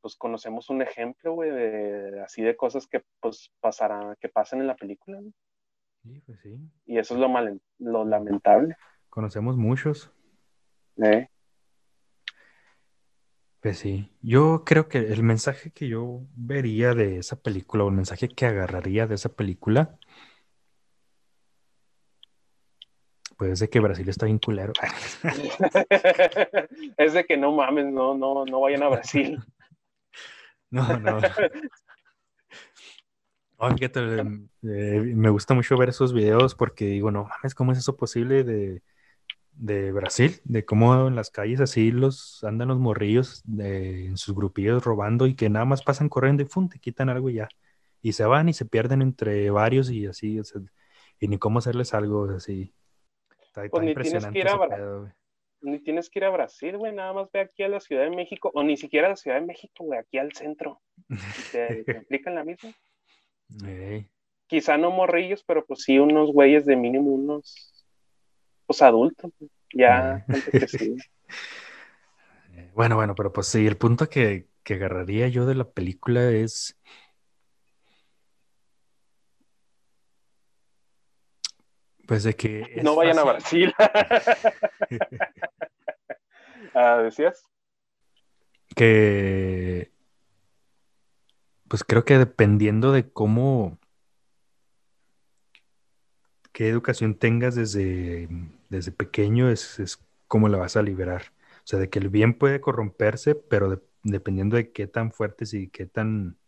[0.00, 4.68] pues conocemos un ejemplo, güey, de así de cosas que pues pasarán, que pasan en
[4.68, 5.20] la película,
[6.06, 6.58] Sí, pues sí.
[6.86, 8.76] Y eso es lo, mal, lo lamentable.
[9.08, 10.12] Conocemos muchos.
[11.02, 11.28] ¿Eh?
[13.60, 17.94] Pues sí, yo creo que el mensaje que yo vería de esa película, o el
[17.94, 19.98] mensaje que agarraría de esa película,
[23.36, 24.72] Pues de que Brasil está bien culero.
[26.96, 29.38] es de que no mames, no, no, no vayan a Brasil.
[30.70, 31.18] no, no.
[33.58, 37.96] fíjate, eh, me gusta mucho ver esos videos porque digo, no mames, ¿cómo es eso
[37.96, 38.82] posible de,
[39.52, 44.34] de Brasil, de cómo en las calles así los andan los morrillos de, en sus
[44.34, 46.68] grupillos robando y que nada más pasan corriendo y ¡fum!
[46.68, 47.48] te quitan algo y ya.
[48.02, 50.40] Y se van y se pierden entre varios y así,
[51.18, 52.72] y ni cómo hacerles algo así.
[53.42, 55.12] Está, pues ni tienes que ir a
[55.62, 58.14] ni tienes que ir a Brasil, güey, nada más ve aquí a la Ciudad de
[58.14, 60.80] México, o ni siquiera a la Ciudad de México, güey, aquí al centro.
[61.50, 62.70] ¿Te, te aplican la misma?
[64.46, 67.84] Quizá no morrillos, pero pues sí unos güeyes de mínimo unos
[68.66, 69.32] pues adultos,
[69.72, 70.24] ya
[72.74, 76.78] Bueno, bueno, pero pues sí, el punto que, que agarraría yo de la película es
[82.06, 82.80] Pues de que.
[82.82, 83.74] No vayan a Brasil.
[86.74, 87.44] ah, ¿Decías?
[88.74, 89.90] Que.
[91.68, 93.78] Pues creo que dependiendo de cómo.
[96.52, 98.28] qué educación tengas desde,
[98.70, 101.32] desde pequeño, es, es cómo la vas a liberar.
[101.58, 105.68] O sea, de que el bien puede corromperse, pero dependiendo de qué tan fuertes y
[105.68, 106.38] qué tan.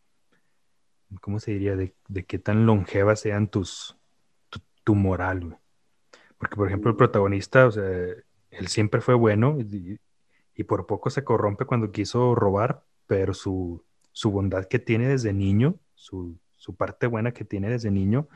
[1.21, 1.77] ¿Cómo se diría?
[1.77, 3.99] De, de qué tan longevas sean tus,
[4.89, 5.59] tu moral,
[6.39, 9.99] Porque, por ejemplo, el protagonista, o sea, él siempre fue bueno y,
[10.65, 13.85] por poco se corrompe cuando quiso robar, pero su,
[14.25, 16.39] bondad que tiene desde niño, su,
[16.77, 18.29] parte buena que tiene desde niño,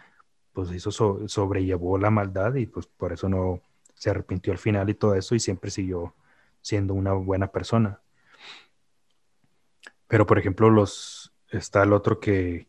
[0.52, 3.60] pues eso sobrellevó la maldad y pues por eso no
[3.94, 6.14] se arrepintió al final y todo eso y siempre siguió
[6.60, 8.00] siendo una buena persona.
[10.06, 12.68] Pero, por ejemplo, los, está el otro que,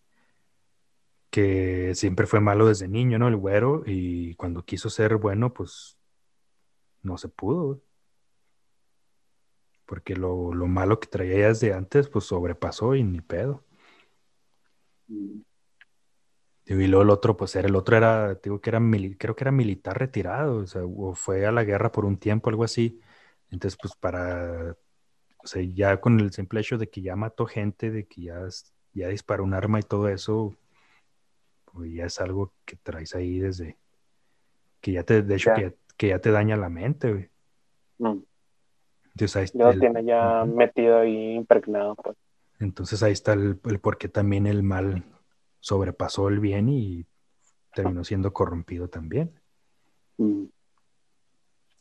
[1.29, 3.27] que siempre fue malo desde niño, ¿no?
[3.27, 5.97] El güero, y cuando quiso ser bueno, pues
[7.01, 7.81] no se pudo.
[9.85, 13.63] Porque lo, malo que traía desde antes, pues sobrepasó y ni pedo.
[15.07, 15.41] Mm.
[16.65, 18.79] Y luego el otro, pues era, el otro era, digo que era,
[19.17, 22.49] creo que era militar retirado, o sea, o fue a la guerra por un tiempo,
[22.49, 23.01] algo así.
[23.51, 24.77] Entonces, pues para,
[25.43, 28.39] o sea, ya con el simple hecho de que ya mató gente, de que ya,
[28.93, 30.55] ya disparó un arma y todo eso,
[31.65, 33.77] pues ya es algo que traes ahí desde
[34.79, 35.51] que ya te, de hecho,
[35.97, 37.29] Que, ya, te daña la mente, güey.
[37.99, 38.23] Mm.
[39.15, 42.17] Entonces ahí tiene ya metido ahí impregnado, pues.
[42.59, 45.03] Entonces ahí está el, por qué también el mal
[45.59, 47.05] sobrepasó el bien y
[47.73, 49.31] terminó siendo corrompido también.
[50.17, 50.45] Mm.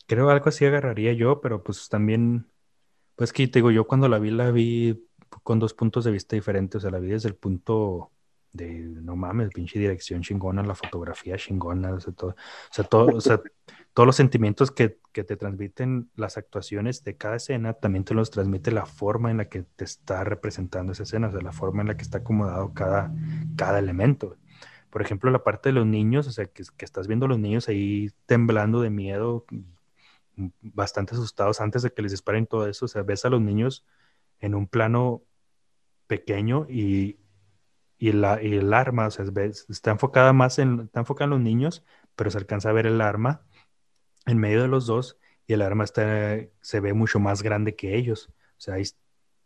[0.06, 2.46] Creo algo así agarraría yo, pero pues también,
[3.16, 5.06] pues que te digo, yo cuando la vi, la vi
[5.42, 8.10] con dos puntos de vista diferentes, o sea, la vi desde el punto
[8.52, 12.34] de no mames, pinche dirección chingona, la fotografía chingona, o sea, todo, o
[12.70, 13.40] sea, todo, o sea,
[13.94, 18.30] todos los sentimientos que, que, te transmiten las actuaciones de cada escena, también te los
[18.30, 21.82] transmite la forma en la que te está representando esa escena, o sea, la forma
[21.82, 23.12] en la que está acomodado cada,
[23.56, 24.36] cada elemento.
[24.90, 27.38] Por ejemplo, la parte de los niños, o sea, que, que estás viendo a los
[27.38, 29.44] niños ahí temblando de miedo,
[30.60, 33.84] bastante asustados antes de que les disparen todo eso, o sea, ves a los niños
[34.40, 35.22] en un plano
[36.06, 37.18] pequeño y,
[37.98, 39.24] y, la, y el arma, o sea,
[39.68, 41.84] está enfocada más está enfocada en los niños,
[42.16, 43.42] pero se alcanza a ver el arma
[44.26, 47.96] en medio de los dos y el arma está, se ve mucho más grande que
[47.96, 48.28] ellos.
[48.28, 48.84] O sea, ahí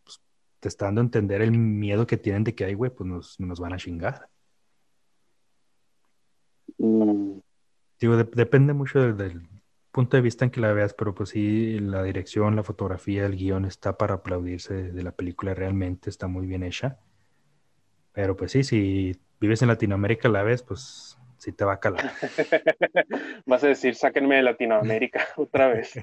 [0.05, 0.21] pues,
[0.61, 3.41] te está dando a entender el miedo que tienen de que, ay, güey, pues nos,
[3.41, 4.29] nos, van a chingar.
[6.79, 7.39] Mm.
[7.99, 9.49] Digo, depende mucho del,
[9.97, 13.35] punto de vista en que la veas, pero pues sí, la dirección, la fotografía, el
[13.35, 16.99] guion está para aplaudirse de la película, realmente está muy bien hecha.
[18.13, 22.13] Pero pues sí, si vives en Latinoamérica la ves, pues sí te va a calar.
[23.47, 25.95] Vas a decir, sáquenme de Latinoamérica otra vez.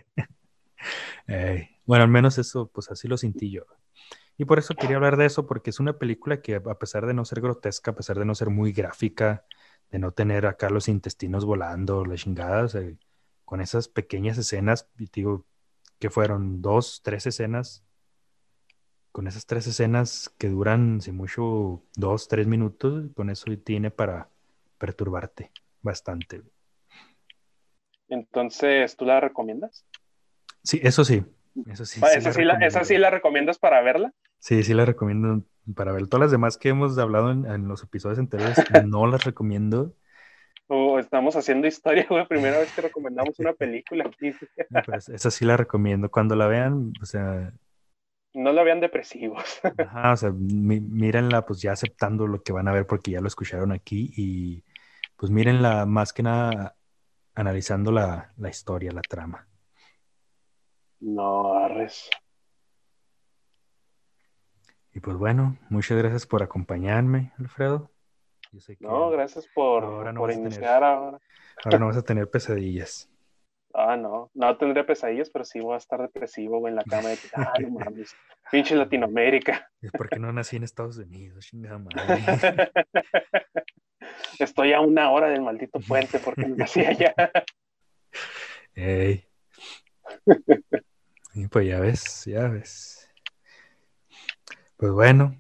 [1.86, 3.64] bueno, al menos eso, pues así lo sentí yo.
[4.38, 7.14] Y por eso quería hablar de eso, porque es una película que a pesar de
[7.14, 9.46] no ser grotesca, a pesar de no ser muy gráfica,
[9.92, 12.76] de no tener acá los intestinos volando, las chingadas,
[13.46, 15.46] con esas pequeñas escenas, digo,
[16.00, 17.84] que fueron dos, tres escenas
[19.14, 24.32] con esas tres escenas que duran, si mucho, dos, tres minutos, con eso tiene para
[24.84, 25.50] perturbarte
[25.82, 26.42] bastante.
[28.10, 29.86] Entonces, ¿tú la recomiendas?
[30.62, 31.24] Sí, eso sí.
[31.68, 34.12] Eso sí, ¿Esa, sí, la, ¿Esa sí la recomiendas para verla?
[34.40, 36.08] Sí, sí la recomiendo para ver.
[36.08, 39.96] Todas las demás que hemos hablado en, los episodios anteriores, no las recomiendo.
[40.68, 42.28] Oh, estamos haciendo historia, güey.
[42.28, 44.36] Primera vez que recomendamos una película aquí.
[44.86, 46.12] Pues, esa sí la recomiendo.
[46.12, 47.54] Cuando la vean, o sea,
[48.34, 49.62] no la vean depresivos.
[49.78, 53.28] Ajá, o sea, mírenla pues ya aceptando lo que van a ver porque ya lo
[53.28, 54.64] escucharon aquí y
[55.24, 56.76] pues mírenla más que nada
[57.34, 59.48] analizando la, historia, la trama.
[61.00, 62.10] No, arres.
[64.92, 67.90] Y pues bueno, muchas gracias por acompañarme, Alfredo.
[68.82, 71.22] no, gracias por, por iniciar ahora.
[71.64, 73.10] Ahora no vas a tener pesadillas.
[73.74, 77.08] Ah, no, no tendría pesadillas, pero sí voy a estar depresivo, güey, en la cama
[77.08, 78.14] de que, ah, no mames,
[78.52, 79.72] pinche Latinoamérica.
[79.82, 82.72] Es porque no nací en Estados Unidos, chingada madre.
[84.40, 87.14] Estoy a una hora del maldito puente porque nací allá.
[88.76, 89.28] Ey.
[91.34, 93.10] Y pues ya ves, ya ves.
[94.78, 95.36] Pues bueno,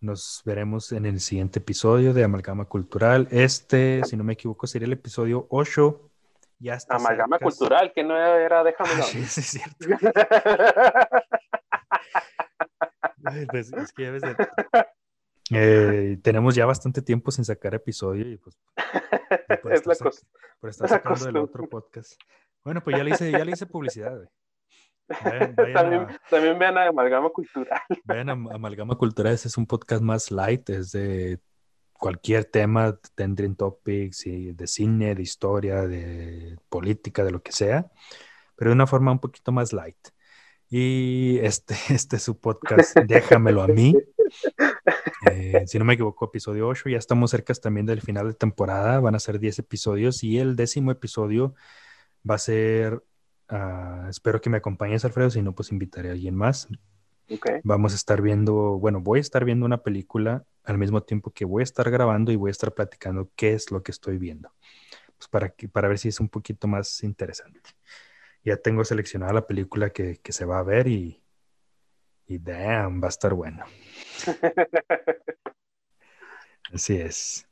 [0.00, 3.28] nos veremos en el siguiente episodio de Amalgama Cultural.
[3.30, 6.10] Este, si no me equivoco, sería el episodio 8.
[6.58, 7.44] Ya está Amalgama cerca.
[7.44, 9.86] cultural, que no era, déjame Ah, sí, sí, es cierto.
[13.50, 14.22] Pues, es que ya ves,
[15.50, 18.58] eh, tenemos ya bastante tiempo sin sacar episodio y pues
[19.48, 20.26] y por es estar la cosa.
[20.60, 21.42] por estar la sacando el costumbre.
[21.42, 22.20] otro podcast.
[22.64, 24.28] Bueno, pues ya le hice, ya le hice publicidad, güey.
[25.24, 27.80] Vayan, vayan También, a, también vean a Amalgama Cultural.
[28.04, 31.38] vayan a Amalgama Cultural, ese es un podcast más light, es de
[31.92, 37.86] cualquier tema, trending topics, y de cine, de historia, de política, de lo que sea,
[38.56, 39.96] pero de una forma un poquito más light.
[40.68, 43.94] Y este, este es su podcast, Déjamelo a mí.
[45.30, 46.88] Eh, si no me equivoco, episodio 8.
[46.88, 49.00] Ya estamos cerca también del final de temporada.
[49.00, 51.54] Van a ser 10 episodios y el décimo episodio
[52.28, 53.02] va a ser.
[53.48, 55.30] ah, espero que me acompañes, Alfredo.
[55.30, 56.68] Si no, pues invitaré a alguien más.
[57.30, 57.50] Ok.
[57.64, 61.44] Vamos a estar viendo, bueno, voy a estar viendo una película al mismo tiempo que
[61.44, 64.52] voy a estar grabando y voy a estar platicando qué es lo que estoy viendo.
[65.18, 67.60] Pues para, que, para ver si es un poquito más interesante.
[68.44, 71.20] Ya tengo seleccionada la película que, que se va a ver y,
[72.26, 73.64] y damn, va a estar bueno.
[76.72, 77.46] Así es.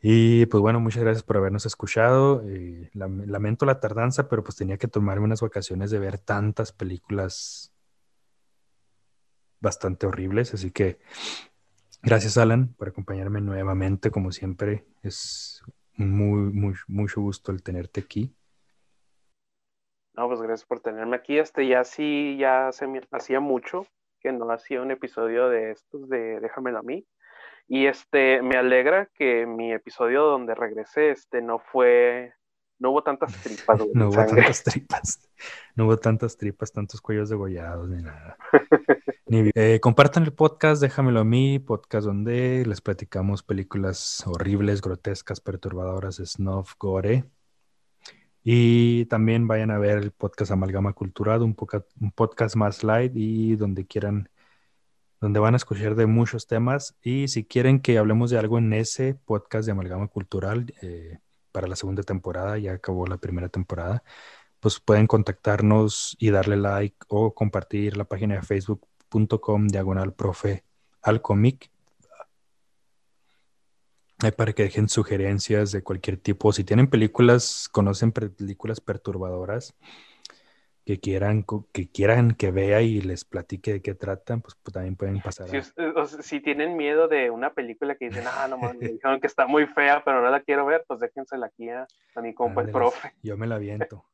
[0.00, 2.42] Y pues bueno, muchas gracias por habernos escuchado.
[2.46, 6.72] Eh, lam- lamento la tardanza, pero pues tenía que tomarme unas vacaciones de ver tantas
[6.72, 7.72] películas
[9.60, 10.52] bastante horribles.
[10.52, 10.98] Así que
[12.02, 14.84] gracias, Alan, por acompañarme nuevamente, como siempre.
[15.02, 15.62] Es
[15.96, 18.34] muy, muy, mucho gusto el tenerte aquí.
[20.16, 21.38] No, pues gracias por tenerme aquí.
[21.38, 23.86] Este ya sí, ya se me hacía mucho
[24.24, 27.06] que no hacía un episodio de estos de Déjamelo a mí.
[27.68, 32.32] Y este, me alegra que mi episodio donde regresé, este, no fue,
[32.78, 34.40] no hubo tantas tripas, güey, No hubo sangre.
[34.42, 35.30] tantas tripas.
[35.76, 38.36] No hubo tantas tripas, tantos cuellos degollados, ni nada.
[39.26, 45.40] Ni- eh, compartan el podcast, déjamelo a mí, podcast donde les platicamos películas horribles, grotescas,
[45.40, 47.24] perturbadoras, snuff, gore.
[48.44, 53.12] Y también vayan a ver el podcast Amalgama Cultural, un, poca- un podcast más light
[53.16, 54.28] y donde quieran,
[55.20, 56.94] donde van a escuchar de muchos temas.
[57.02, 61.18] Y si quieren que hablemos de algo en ese podcast de Amalgama Cultural, eh,
[61.52, 64.02] para la segunda temporada, ya acabó la primera temporada,
[64.60, 70.64] pues pueden contactarnos y darle like o compartir la página de facebook.com diagonal profe
[71.00, 71.70] al comic.
[74.36, 76.52] Para que dejen sugerencias de cualquier tipo.
[76.52, 79.74] Si tienen películas, conocen películas perturbadoras
[80.84, 84.96] que quieran, que quieran que vea y les platique de qué tratan, pues, pues también
[84.96, 85.56] pueden pasar Si, a...
[85.56, 88.90] es- o sea, si tienen miedo de una película que dicen, ah, no mames, me
[88.92, 92.20] dijeron que está muy fea, pero no la quiero ver, pues déjensela aquí a, a
[92.20, 93.14] mi compa el Ándeles, profe.
[93.22, 94.06] Yo me la aviento.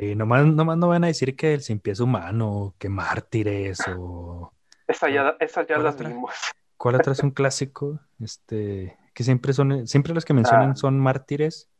[0.00, 4.52] Y nomás, nomás no van a decir que el sin pies humano, que mártires o...
[4.86, 6.08] Esa ya, esas ya ¿Cuál las otra?
[6.08, 6.32] vimos.
[6.84, 7.98] ¿Cuál otra es un clásico?
[8.20, 10.76] Este, que siempre son, siempre los que mencionan Ah.
[10.76, 11.70] son mártires.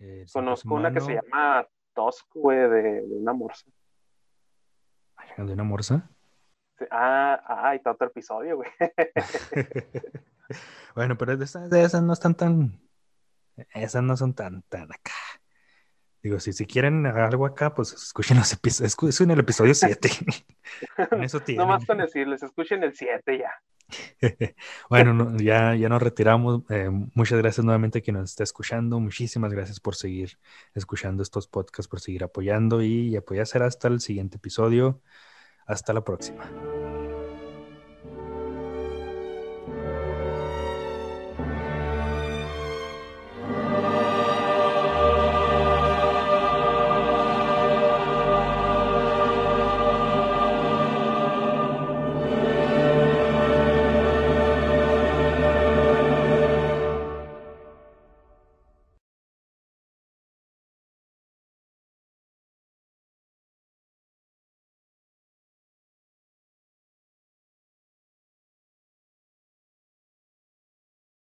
[0.00, 1.64] Eh, Conozco una que se llama
[1.94, 3.70] Tosco, güey, de, de una morsa.
[5.36, 6.10] ¿De una morsa?
[6.90, 8.68] Ah, ah, ahí está otro episodio, güey.
[10.96, 12.76] bueno, pero de esas, de esas no están tan.
[13.72, 15.12] Esas no son tan, tan acá.
[16.28, 18.92] Digo, si, si quieren algo acá, pues escuchen los episodios.
[18.92, 20.10] Escuchen el episodio 7.
[21.12, 21.66] en eso tienen.
[21.66, 23.50] Nomás con decirles, escuchen el 7 ya.
[24.90, 26.64] bueno, no, ya, ya nos retiramos.
[26.68, 29.00] Eh, muchas gracias nuevamente a quien nos está escuchando.
[29.00, 30.38] Muchísimas gracias por seguir
[30.74, 35.00] escuchando estos podcasts, por seguir apoyando y apoyar será hasta el siguiente episodio.
[35.66, 36.44] Hasta la próxima.